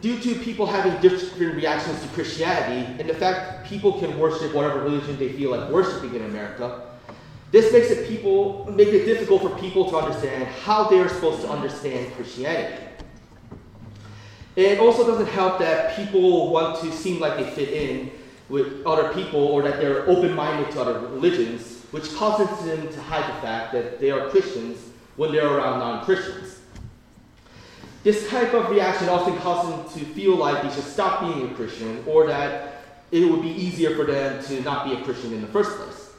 Due 0.01 0.19
to 0.19 0.35
people 0.35 0.67
having 0.67 1.01
different 1.01 1.55
reactions 1.55 1.99
to 2.03 2.07
Christianity, 2.09 3.01
and 3.01 3.09
the 3.09 3.15
fact 3.15 3.65
people 3.65 3.99
can 3.99 4.19
worship 4.19 4.53
whatever 4.53 4.81
religion 4.81 5.17
they 5.17 5.29
feel 5.29 5.49
like 5.57 5.71
worshiping 5.71 6.13
in 6.13 6.23
America, 6.25 6.83
this 7.49 7.73
makes 7.73 7.89
it 7.89 8.07
people 8.07 8.71
make 8.71 8.89
it 8.89 9.05
difficult 9.05 9.41
for 9.41 9.57
people 9.57 9.89
to 9.89 9.97
understand 9.97 10.43
how 10.63 10.83
they 10.83 10.99
are 10.99 11.09
supposed 11.09 11.41
to 11.41 11.49
understand 11.49 12.13
Christianity. 12.13 12.83
It 14.57 14.79
also 14.79 15.05
doesn't 15.05 15.27
help 15.27 15.59
that 15.59 15.95
people 15.95 16.49
want 16.49 16.81
to 16.81 16.91
seem 16.91 17.19
like 17.19 17.37
they 17.37 17.47
fit 17.51 17.69
in 17.69 18.11
with 18.49 18.83
other 18.87 19.13
people 19.13 19.39
or 19.39 19.61
that 19.61 19.79
they're 19.79 20.09
open-minded 20.09 20.71
to 20.71 20.81
other 20.81 20.99
religions 20.99 21.83
which 21.91 22.11
causes 22.15 22.65
them 22.65 22.91
to 22.91 23.01
hide 23.01 23.29
the 23.29 23.39
fact 23.39 23.71
that 23.73 23.99
they 23.99 24.09
are 24.09 24.29
Christians 24.29 24.79
when 25.15 25.31
they're 25.31 25.47
around 25.47 25.79
non 25.79 26.03
Christians. 26.05 26.59
This 28.03 28.27
type 28.29 28.55
of 28.55 28.71
reaction 28.71 29.09
often 29.09 29.37
causes 29.37 29.69
them 29.93 29.99
to 29.99 30.13
feel 30.13 30.35
like 30.35 30.63
they 30.63 30.73
should 30.73 30.83
stop 30.83 31.21
being 31.21 31.51
a 31.51 31.53
Christian 31.53 32.03
or 32.07 32.25
that 32.25 32.83
it 33.11 33.29
would 33.29 33.43
be 33.43 33.49
easier 33.51 33.95
for 33.95 34.05
them 34.05 34.43
to 34.45 34.61
not 34.61 34.85
be 34.85 34.93
a 34.93 35.03
Christian 35.03 35.33
in 35.33 35.41
the 35.41 35.47
first 35.47 35.77
place. 35.77 36.11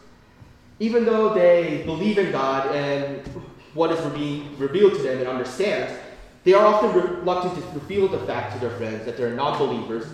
Even 0.78 1.04
though 1.04 1.34
they 1.34 1.82
believe 1.84 2.18
in 2.18 2.30
God 2.30 2.74
and 2.74 3.26
what 3.74 3.90
is 3.90 4.00
being 4.12 4.56
revealed 4.58 4.94
to 4.94 5.02
them 5.02 5.18
and 5.18 5.26
understand, 5.26 5.98
they 6.44 6.54
are 6.54 6.64
often 6.64 6.92
reluctant 6.92 7.54
to 7.56 7.78
reveal 7.78 8.08
the 8.08 8.18
fact 8.20 8.54
to 8.54 8.58
their 8.60 8.76
friends 8.76 9.04
that 9.04 9.16
they're 9.16 9.34
non 9.34 9.58
believers 9.58 10.06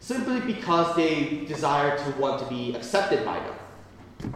simply 0.00 0.40
because 0.40 0.94
they 0.96 1.44
desire 1.46 1.96
to 1.98 2.10
want 2.18 2.40
to 2.40 2.46
be 2.46 2.74
accepted 2.74 3.24
by 3.24 3.38
them. 3.40 4.34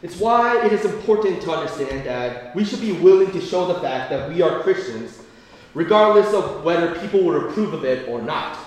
It's 0.00 0.16
why 0.16 0.64
it 0.64 0.72
is 0.72 0.84
important 0.84 1.42
to 1.42 1.50
understand 1.50 2.06
that 2.06 2.54
we 2.54 2.64
should 2.64 2.80
be 2.80 2.92
willing 2.92 3.32
to 3.32 3.40
show 3.40 3.66
the 3.66 3.80
fact 3.80 4.10
that 4.10 4.28
we 4.28 4.42
are 4.42 4.60
Christians, 4.60 5.20
regardless 5.74 6.32
of 6.32 6.62
whether 6.62 6.94
people 7.00 7.24
will 7.24 7.48
approve 7.48 7.74
of 7.74 7.84
it 7.84 8.08
or 8.08 8.22
not. 8.22 8.58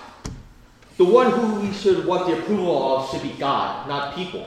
The 0.98 1.06
one 1.06 1.32
who 1.32 1.62
we 1.62 1.72
should 1.72 2.06
want 2.06 2.28
the 2.28 2.38
approval 2.38 2.98
of 2.98 3.10
should 3.10 3.24
be 3.24 3.32
God, 3.40 3.88
not 3.88 4.14
people. 4.14 4.46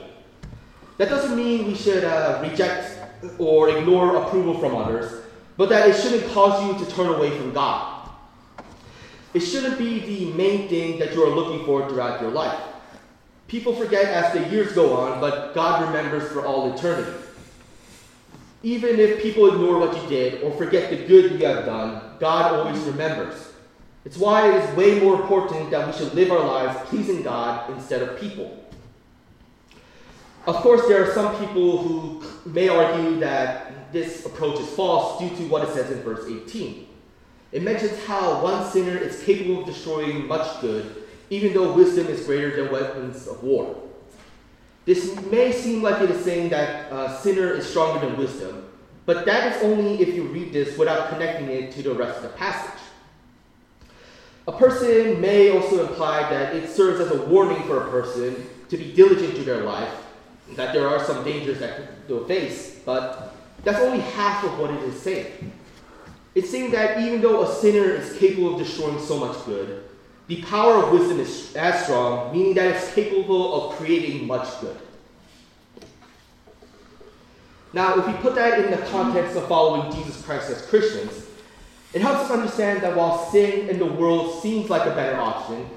That 0.97 1.09
doesn't 1.09 1.35
mean 1.35 1.67
we 1.67 1.75
should 1.75 2.03
uh, 2.03 2.39
reject 2.41 2.99
or 3.39 3.69
ignore 3.69 4.17
approval 4.17 4.59
from 4.59 4.75
others, 4.75 5.23
but 5.57 5.69
that 5.69 5.89
it 5.89 5.95
shouldn't 5.95 6.31
cause 6.33 6.63
you 6.65 6.85
to 6.85 6.91
turn 6.91 7.07
away 7.07 7.37
from 7.37 7.53
God. 7.53 8.09
It 9.33 9.41
shouldn't 9.41 9.77
be 9.77 9.99
the 9.99 10.31
main 10.33 10.69
thing 10.69 10.99
that 10.99 11.13
you 11.13 11.23
are 11.23 11.35
looking 11.35 11.65
for 11.65 11.87
throughout 11.89 12.21
your 12.21 12.31
life. 12.31 12.59
People 13.47 13.75
forget 13.75 14.05
as 14.05 14.33
the 14.33 14.49
years 14.49 14.73
go 14.73 14.95
on, 14.95 15.19
but 15.19 15.53
God 15.53 15.85
remembers 15.87 16.31
for 16.31 16.45
all 16.45 16.73
eternity. 16.73 17.11
Even 18.63 18.99
if 18.99 19.21
people 19.21 19.53
ignore 19.53 19.77
what 19.77 20.01
you 20.01 20.09
did 20.09 20.41
or 20.41 20.51
forget 20.51 20.89
the 20.89 21.05
good 21.05 21.39
you 21.39 21.45
have 21.45 21.65
done, 21.65 22.01
God 22.19 22.53
always 22.53 22.81
remembers. 22.83 23.53
It's 24.05 24.17
why 24.17 24.49
it 24.49 24.63
is 24.63 24.75
way 24.75 24.99
more 24.99 25.19
important 25.21 25.69
that 25.71 25.85
we 25.87 25.93
should 25.93 26.13
live 26.13 26.31
our 26.31 26.39
lives 26.45 26.89
pleasing 26.89 27.23
God 27.23 27.69
instead 27.71 28.01
of 28.01 28.19
people. 28.19 28.63
Of 30.47 30.55
course, 30.57 30.87
there 30.87 31.03
are 31.03 31.13
some 31.13 31.35
people 31.37 31.81
who 31.81 32.23
may 32.49 32.69
argue 32.69 33.19
that 33.19 33.64
this 33.91 34.25
approach 34.25 34.59
is 34.59 34.69
false 34.69 35.19
due 35.19 35.35
to 35.37 35.43
what 35.47 35.67
it 35.67 35.73
says 35.73 35.91
in 35.91 36.01
verse 36.03 36.25
18. 36.29 36.87
It 37.51 37.63
mentions 37.63 38.03
how 38.05 38.43
one 38.43 38.69
sinner 38.69 38.97
is 38.97 39.23
capable 39.23 39.61
of 39.61 39.65
destroying 39.65 40.27
much 40.27 40.61
good 40.61 41.05
even 41.29 41.53
though 41.53 41.73
wisdom 41.73 42.07
is 42.07 42.25
greater 42.25 42.55
than 42.55 42.71
weapons 42.71 43.27
of 43.27 43.41
war. 43.43 43.75
This 44.85 45.19
may 45.31 45.51
seem 45.51 45.81
like 45.81 46.01
it 46.01 46.11
is 46.11 46.23
saying 46.23 46.49
that 46.49 46.91
uh, 46.91 47.17
sinner 47.17 47.51
is 47.51 47.67
stronger 47.67 48.05
than 48.05 48.17
wisdom, 48.17 48.67
but 49.05 49.25
that 49.25 49.55
is 49.55 49.63
only 49.63 50.01
if 50.01 50.13
you 50.13 50.23
read 50.23 50.53
this 50.53 50.77
without 50.77 51.09
connecting 51.09 51.49
it 51.49 51.71
to 51.71 51.81
the 51.81 51.93
rest 51.93 52.17
of 52.17 52.23
the 52.23 52.37
passage. 52.37 52.81
A 54.47 54.51
person 54.51 55.19
may 55.19 55.49
also 55.49 55.87
imply 55.87 56.29
that 56.29 56.55
it 56.55 56.69
serves 56.69 56.99
as 56.99 57.09
a 57.09 57.25
warning 57.25 57.61
for 57.63 57.87
a 57.87 57.89
person 57.89 58.47
to 58.69 58.77
be 58.77 58.93
diligent 58.93 59.35
to 59.35 59.43
their 59.43 59.63
life, 59.63 59.91
that 60.51 60.71
there 60.71 60.87
are 60.87 61.03
some 61.03 61.23
dangers 61.23 61.57
that 61.59 62.07
they'll 62.07 62.25
face, 62.25 62.79
but 62.85 63.24
that's 63.65 63.79
only 63.79 63.99
half 63.99 64.43
of 64.45 64.57
what 64.59 64.69
it 64.69 64.81
is 64.83 65.01
saying. 65.01 65.51
It's 66.35 66.49
saying 66.49 66.71
that 66.71 67.01
even 67.01 67.19
though 67.21 67.41
a 67.41 67.53
sinner 67.55 67.89
is 67.89 68.17
capable 68.17 68.53
of 68.53 68.59
destroying 68.59 68.99
so 68.99 69.17
much 69.19 69.43
good, 69.45 69.83
the 70.27 70.41
power 70.43 70.83
of 70.83 70.91
wisdom 70.91 71.19
is 71.19 71.55
as 71.55 71.83
strong, 71.83 72.31
meaning 72.31 72.53
that 72.53 72.75
it's 72.75 72.93
capable 72.93 73.71
of 73.71 73.75
creating 73.77 74.27
much 74.27 74.59
good. 74.61 74.77
Now, 77.73 77.99
if 77.99 78.07
we 78.07 78.13
put 78.13 78.35
that 78.35 78.63
in 78.63 78.71
the 78.71 78.85
context 78.87 79.35
of 79.35 79.47
following 79.47 79.91
Jesus 79.91 80.23
Christ 80.23 80.49
as 80.49 80.65
Christians, 80.67 81.25
it 81.93 82.01
helps 82.01 82.21
us 82.21 82.31
understand 82.31 82.81
that 82.83 82.95
while 82.95 83.29
sin 83.31 83.69
in 83.69 83.79
the 83.79 83.85
world 83.85 84.41
seems 84.41 84.69
like 84.69 84.85
a 84.85 84.95
better 84.95 85.19
option, 85.19 85.69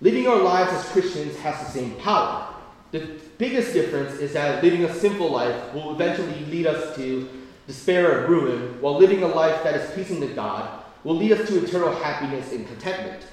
living 0.00 0.26
our 0.26 0.40
lives 0.40 0.72
as 0.72 0.88
Christians 0.90 1.36
has 1.38 1.58
the 1.58 1.70
same 1.72 1.94
power. 1.96 2.55
The 2.92 3.20
biggest 3.38 3.72
difference 3.72 4.14
is 4.20 4.32
that 4.34 4.62
living 4.62 4.84
a 4.84 4.94
simple 4.94 5.30
life 5.30 5.74
will 5.74 5.92
eventually 5.92 6.44
lead 6.46 6.66
us 6.66 6.94
to 6.96 7.28
despair 7.66 8.20
and 8.20 8.28
ruin, 8.28 8.80
while 8.80 8.96
living 8.96 9.22
a 9.22 9.26
life 9.26 9.62
that 9.64 9.74
is 9.74 9.90
pleasing 9.90 10.20
to 10.20 10.28
God 10.28 10.84
will 11.04 11.16
lead 11.16 11.32
us 11.32 11.48
to 11.48 11.62
eternal 11.62 11.94
happiness 11.94 12.52
and 12.52 12.66
contentment. 12.66 13.26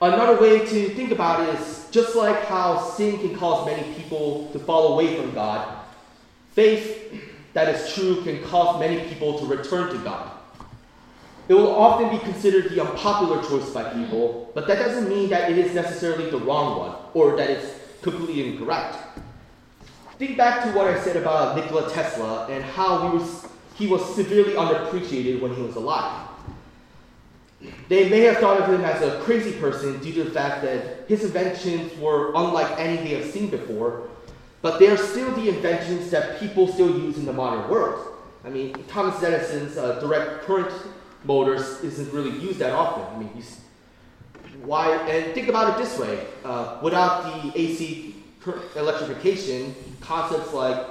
Another 0.00 0.40
way 0.40 0.58
to 0.58 0.88
think 0.90 1.12
about 1.12 1.48
it 1.48 1.58
is 1.58 1.88
just 1.90 2.14
like 2.14 2.44
how 2.44 2.78
sin 2.78 3.18
can 3.18 3.36
cause 3.36 3.64
many 3.64 3.94
people 3.94 4.50
to 4.52 4.58
fall 4.58 4.94
away 4.94 5.16
from 5.16 5.32
God, 5.32 5.78
faith 6.52 7.22
that 7.54 7.74
is 7.74 7.94
true 7.94 8.22
can 8.22 8.42
cause 8.44 8.78
many 8.80 9.08
people 9.08 9.38
to 9.38 9.46
return 9.46 9.90
to 9.92 9.98
God. 9.98 10.30
It 11.48 11.54
will 11.54 11.74
often 11.74 12.10
be 12.10 12.18
considered 12.18 12.70
the 12.70 12.80
unpopular 12.80 13.42
choice 13.42 13.70
by 13.70 13.92
people, 13.92 14.50
but 14.54 14.66
that 14.66 14.78
doesn't 14.78 15.08
mean 15.08 15.28
that 15.30 15.50
it 15.50 15.58
is 15.58 15.74
necessarily 15.74 16.30
the 16.30 16.38
wrong 16.38 16.78
one 16.78 16.96
or 17.12 17.36
that 17.36 17.50
it's 17.50 17.73
completely 18.04 18.46
incorrect. 18.46 18.96
Think 20.18 20.36
back 20.36 20.62
to 20.62 20.70
what 20.70 20.86
I 20.86 21.00
said 21.00 21.16
about 21.16 21.56
Nikola 21.56 21.90
Tesla 21.90 22.46
and 22.46 22.62
how 22.62 23.08
he 23.08 23.18
was, 23.18 23.48
he 23.74 23.86
was 23.88 24.14
severely 24.14 24.52
underappreciated 24.52 25.40
when 25.40 25.52
he 25.56 25.62
was 25.62 25.74
alive. 25.74 26.28
They 27.88 28.08
may 28.08 28.20
have 28.20 28.36
thought 28.36 28.60
of 28.60 28.68
him 28.68 28.82
as 28.82 29.02
a 29.02 29.20
crazy 29.22 29.58
person 29.58 29.98
due 30.00 30.12
to 30.12 30.24
the 30.24 30.30
fact 30.30 30.62
that 30.62 31.08
his 31.08 31.24
inventions 31.24 31.98
were 31.98 32.32
unlike 32.34 32.78
any 32.78 32.96
they 32.96 33.20
have 33.20 33.30
seen 33.30 33.48
before, 33.48 34.08
but 34.62 34.78
they 34.78 34.88
are 34.88 34.96
still 34.96 35.30
the 35.32 35.48
inventions 35.48 36.10
that 36.10 36.38
people 36.38 36.68
still 36.68 36.90
use 36.90 37.16
in 37.16 37.24
the 37.24 37.32
modern 37.32 37.68
world. 37.70 38.14
I 38.44 38.50
mean, 38.50 38.74
Thomas 38.88 39.22
Edison's 39.22 39.78
uh, 39.78 39.98
direct 40.00 40.44
current 40.44 40.72
motors 41.24 41.82
isn't 41.82 42.12
really 42.12 42.38
used 42.38 42.58
that 42.58 42.72
often. 42.72 43.04
I 43.16 43.18
mean, 43.18 43.30
why? 44.62 44.96
And 45.08 45.34
think 45.34 45.48
about 45.48 45.74
it 45.74 45.82
this 45.82 45.98
way: 45.98 46.26
uh, 46.44 46.78
without 46.82 47.24
the 47.24 47.58
AC 47.60 48.14
electrification, 48.76 49.74
concepts 50.00 50.52
like 50.52 50.86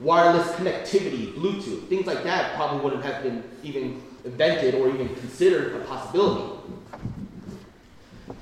wireless 0.00 0.46
connectivity, 0.52 1.32
Bluetooth, 1.34 1.88
things 1.88 2.06
like 2.06 2.24
that 2.24 2.54
probably 2.56 2.80
wouldn't 2.80 3.04
have 3.04 3.22
been 3.22 3.44
even 3.62 4.02
invented 4.24 4.74
or 4.74 4.88
even 4.88 5.14
considered 5.16 5.80
a 5.80 5.84
possibility. 5.84 6.52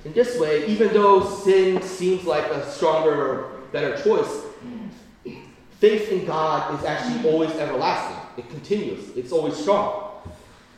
In 0.05 0.13
this 0.13 0.39
way, 0.39 0.67
even 0.67 0.93
though 0.93 1.25
sin 1.25 1.83
seems 1.83 2.25
like 2.25 2.45
a 2.47 2.69
stronger 2.71 3.15
or 3.15 3.61
better 3.73 4.01
choice, 4.03 4.45
faith 5.79 6.11
in 6.11 6.25
God 6.25 6.79
is 6.79 6.85
actually 6.85 7.29
always 7.31 7.51
everlasting. 7.53 8.17
It 8.37 8.49
continues. 8.51 9.17
It's 9.17 9.33
always 9.33 9.57
strong. 9.57 10.02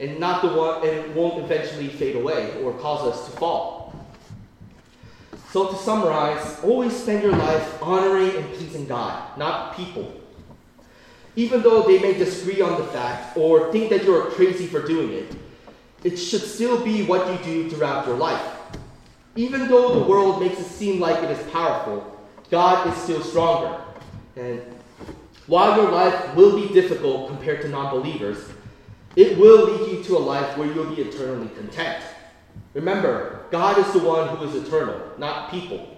And 0.04 0.20
not 0.20 0.42
the 0.42 0.48
one 0.48 0.86
and 0.86 0.98
it 0.98 1.16
won't 1.16 1.42
eventually 1.42 1.88
fade 1.88 2.14
away 2.14 2.62
or 2.62 2.74
cause 2.74 3.10
us 3.10 3.24
to 3.24 3.36
fall. 3.38 4.06
So 5.50 5.68
to 5.68 5.76
summarize, 5.76 6.60
always 6.62 6.94
spend 6.94 7.22
your 7.22 7.32
life 7.32 7.82
honoring 7.82 8.36
and 8.36 8.44
pleasing 8.52 8.86
God, 8.86 9.38
not 9.38 9.74
people. 9.76 10.12
Even 11.36 11.62
though 11.62 11.84
they 11.84 11.98
may 12.00 12.12
disagree 12.12 12.60
on 12.60 12.78
the 12.78 12.86
fact 12.88 13.34
or 13.34 13.72
think 13.72 13.88
that 13.88 14.04
you're 14.04 14.26
crazy 14.32 14.66
for 14.66 14.86
doing 14.86 15.10
it, 15.10 15.36
it 16.02 16.16
should 16.18 16.42
still 16.42 16.84
be 16.84 17.06
what 17.06 17.26
you 17.32 17.38
do 17.42 17.70
throughout 17.70 18.06
your 18.06 18.18
life. 18.18 18.44
Even 19.36 19.68
though 19.68 20.00
the 20.00 20.06
world 20.06 20.38
makes 20.38 20.60
it 20.60 20.66
seem 20.66 21.00
like 21.00 21.24
it 21.24 21.30
is 21.30 21.50
powerful, 21.50 22.20
God 22.50 22.86
is 22.92 23.02
still 23.02 23.22
stronger. 23.22 23.80
And 24.36 24.60
while 25.46 25.80
your 25.80 25.90
life 25.90 26.34
will 26.34 26.60
be 26.60 26.74
difficult 26.74 27.28
compared 27.28 27.62
to 27.62 27.68
non 27.68 27.90
believers, 27.90 28.50
it 29.16 29.38
will 29.38 29.66
lead 29.66 29.92
you 29.92 30.04
to 30.04 30.16
a 30.16 30.18
life 30.18 30.56
where 30.56 30.70
you'll 30.72 30.94
be 30.94 31.02
eternally 31.02 31.48
content. 31.56 32.02
Remember, 32.74 33.44
God 33.50 33.78
is 33.78 33.92
the 33.92 34.00
one 34.00 34.36
who 34.36 34.44
is 34.44 34.66
eternal, 34.66 35.00
not 35.18 35.50
people. 35.50 35.96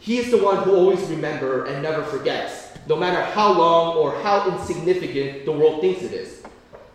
He 0.00 0.18
is 0.18 0.30
the 0.30 0.42
one 0.42 0.62
who 0.64 0.74
always 0.74 1.00
remembers 1.08 1.70
and 1.70 1.82
never 1.82 2.02
forgets 2.02 2.70
no 2.88 2.96
matter 2.96 3.22
how 3.22 3.52
long 3.52 3.96
or 3.96 4.20
how 4.22 4.50
insignificant 4.50 5.44
the 5.44 5.52
world 5.52 5.80
thinks 5.80 6.02
it 6.02 6.12
is. 6.12 6.42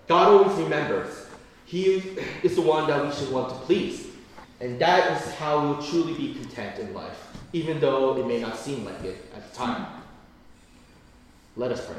God 0.07 0.27
always 0.27 0.57
remembers. 0.57 1.25
He 1.65 1.95
is 2.43 2.55
the 2.55 2.61
one 2.61 2.87
that 2.87 3.05
we 3.05 3.13
should 3.13 3.31
want 3.31 3.49
to 3.49 3.55
please. 3.65 4.07
And 4.59 4.79
that 4.79 5.21
is 5.21 5.33
how 5.35 5.61
we 5.61 5.67
will 5.75 5.83
truly 5.83 6.13
be 6.13 6.33
content 6.33 6.79
in 6.79 6.93
life, 6.93 7.27
even 7.53 7.79
though 7.79 8.17
it 8.17 8.25
may 8.25 8.39
not 8.39 8.57
seem 8.57 8.83
like 8.85 9.03
it 9.03 9.25
at 9.35 9.49
the 9.49 9.57
time. 9.57 9.85
Let 11.55 11.71
us 11.71 11.85
pray. 11.85 11.95